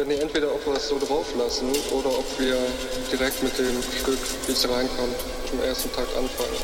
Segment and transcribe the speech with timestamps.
[0.00, 2.56] wenn entweder auch was so drauf lassen oder ob wir
[3.12, 5.16] direkt mit dem Stück, wie es reinkommt,
[5.48, 6.56] zum ersten Takt anfangen.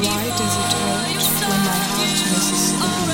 [0.00, 3.13] Why does it hurt when my heart misses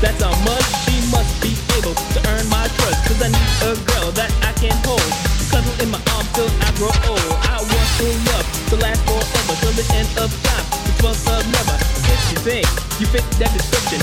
[0.00, 0.68] That's a must.
[0.84, 2.98] She must be able to earn my trust.
[3.06, 5.04] Cause I need a girl that I can hold.
[5.50, 7.34] Cuddle in my arms till I grow old.
[7.50, 9.54] I want to love to last forever.
[9.60, 11.76] Till the end of time, the 12th of never.
[12.10, 12.66] If you think
[13.00, 14.00] you fit that description,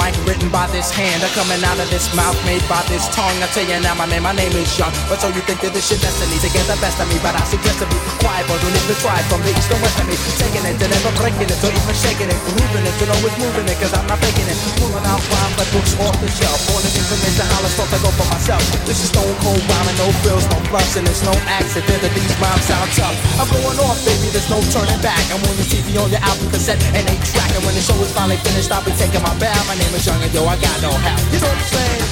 [0.00, 3.36] mic written by this hand, I'm coming out of this mouth made by this tongue.
[3.42, 4.92] I tell you now, my man, my name is Young.
[5.08, 7.34] But so you think that this shit destiny to get the best of me, but
[7.36, 10.06] I suggest to be quiet, but don't even try from the east and west of
[10.08, 10.16] me.
[10.40, 13.66] Taking it, and never breaking it, or even shaking it, moving it, and always moving
[13.68, 14.58] it, cause I'm not faking it.
[14.78, 17.98] Pulling out rhymes like books off the shelf, born in information, how let's talk, I
[18.00, 18.62] go for myself.
[18.86, 22.34] This is stone cold rhyming, no frills, no fluffs, and it's no accident that these
[22.38, 23.16] rhymes sound tough.
[23.36, 25.20] I'm going off, baby, there's no turning back.
[25.34, 27.96] I'm on your TV on your album cassette and they track, and when the show
[28.00, 29.64] is finally finished, I'll be taking my bow.
[29.66, 31.20] My name is Young and yo, I got no help.
[31.32, 32.04] You know what I'm saying?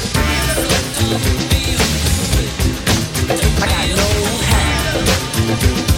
[3.60, 4.08] I got no
[5.92, 5.97] help.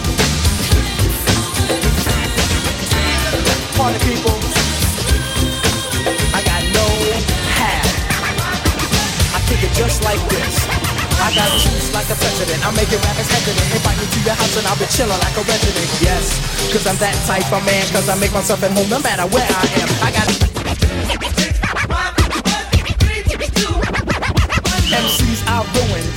[12.10, 12.58] A president.
[12.66, 13.70] I'm making rappers hesitant.
[13.70, 15.86] Invite me to your house and I'll be chilling like a resident.
[16.02, 16.34] Yes,
[16.74, 17.86] cause I'm that type of man.
[17.94, 19.88] Cause I make myself at home no matter where I am.
[20.02, 20.49] I got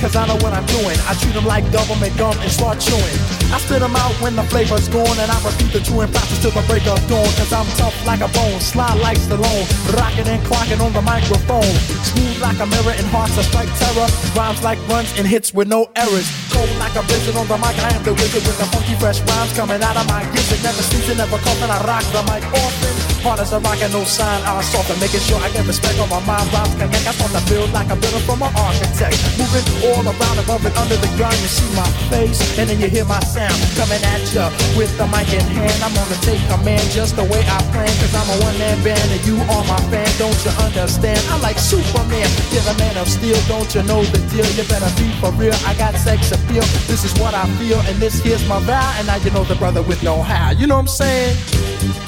[0.04, 1.00] cause I know what I'm doing.
[1.08, 3.16] I treat them like government gum and start chewing.
[3.48, 6.52] I spit them out when the flavor's gone, and I repeat the chewing process till
[6.52, 7.24] the break of dawn.
[7.40, 9.64] Cause I'm tough like a bone, slide like Stallone,
[9.96, 11.72] rocking and clocking on the microphone.
[12.04, 14.08] Smooth like a mirror and hearts that strike terror.
[14.36, 16.28] Rhymes like runs and hits with no errors.
[16.52, 19.24] Cold like a blizzard on the mic, I am the wizard with the funky fresh
[19.24, 20.60] rhymes coming out of my gizzard.
[20.60, 24.04] Never ceasing, never coughing, I rock the mic often Hard as a rock and no
[24.04, 26.44] sign, I soft and making sure I get respect on my mind.
[26.52, 27.08] Rhymes connect.
[27.08, 29.16] I thought I build like a builder from an architect.
[29.40, 31.32] Moving all around above and under the ground.
[31.40, 34.44] You see my face, and then you hear my sound coming at you
[34.76, 35.72] with the mic in hand.
[35.80, 37.88] I'm gonna take command just the way I plan.
[37.96, 40.04] Cause I'm a one man band and you are my fan.
[40.20, 41.16] Don't you understand?
[41.32, 42.28] I like Superman.
[42.52, 43.40] You're the man of steel.
[43.48, 44.44] Don't you know the deal?
[44.52, 45.56] You better be for real.
[45.64, 46.60] I got sex appeal.
[46.92, 48.84] This is what I feel, and this here's my vow.
[49.00, 50.52] And now you know the brother with no how.
[50.52, 52.03] You know what I'm saying?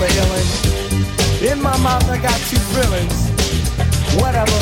[0.00, 3.28] In my mouth, I got two feelings.
[4.18, 4.56] Whatever.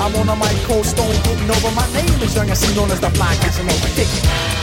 [0.00, 1.74] I'm on a mic, cold stone, getting over.
[1.74, 3.88] My name is Young MC, known as the Fly Casanova.
[3.96, 4.55] Kick it.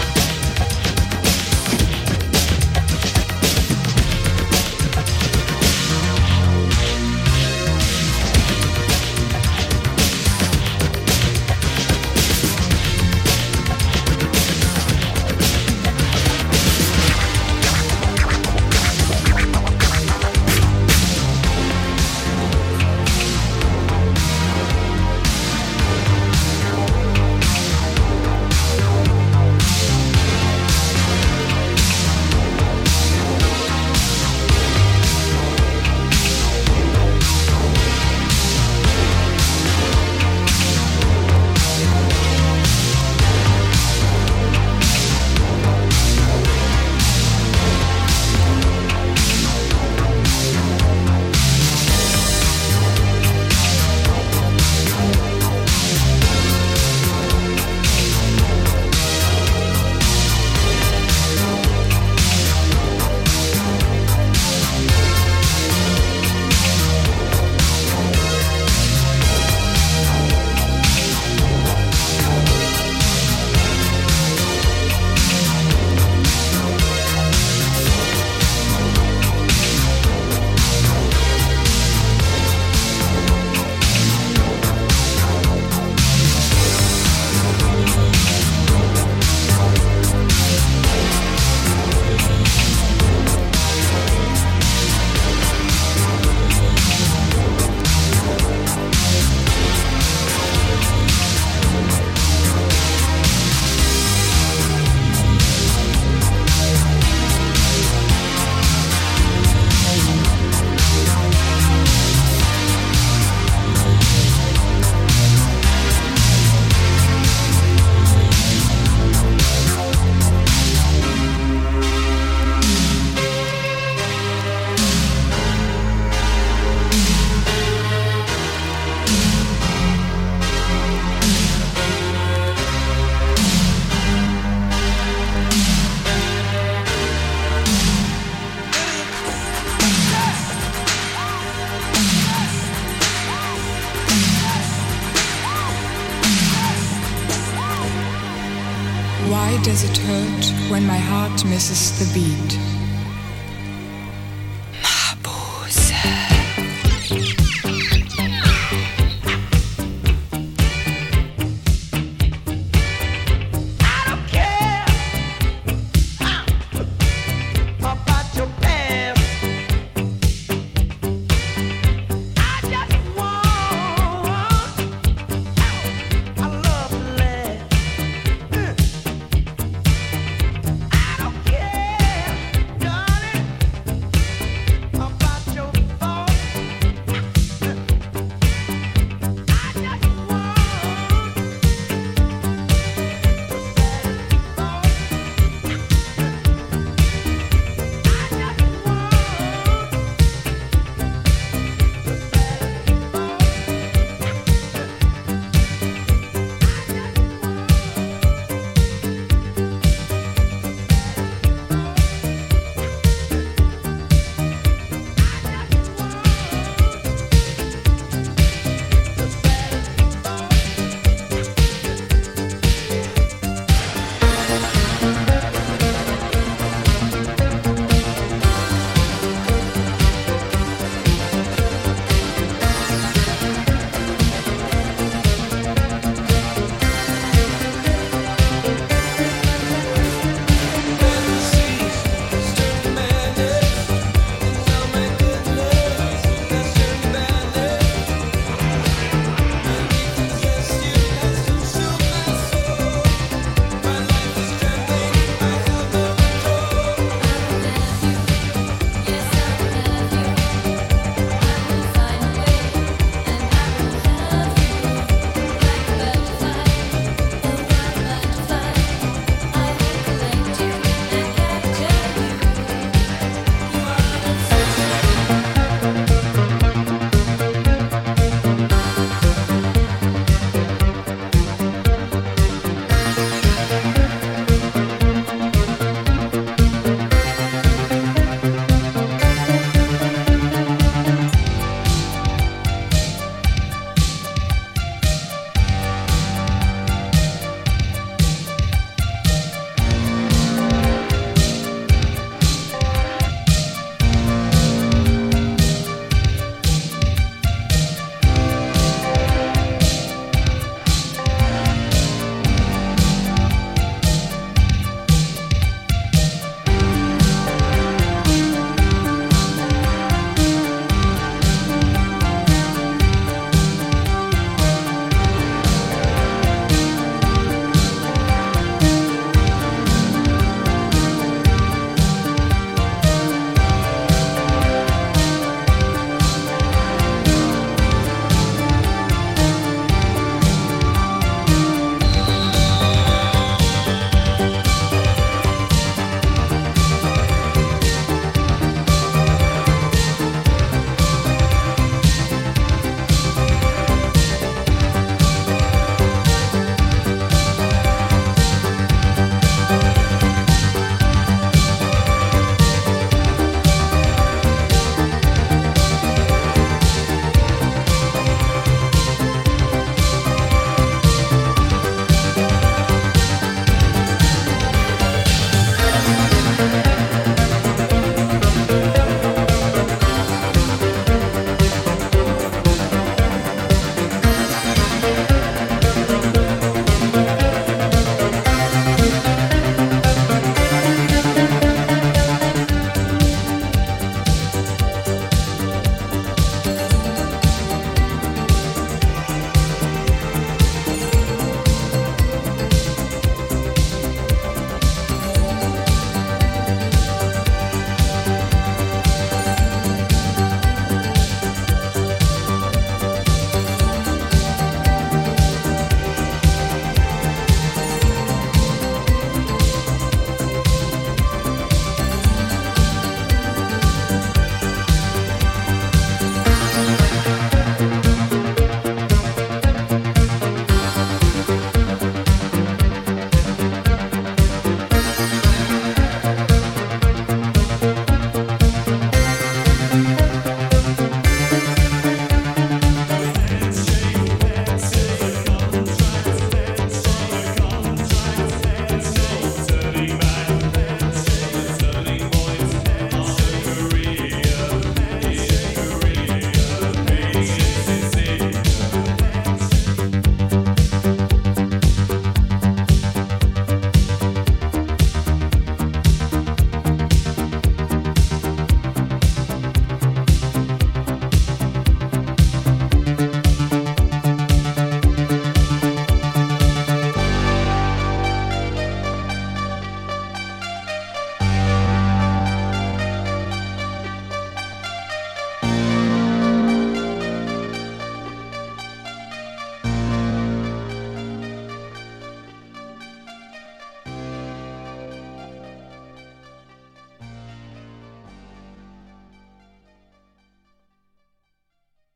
[149.63, 152.82] Does it hurt when my heart misses the beat?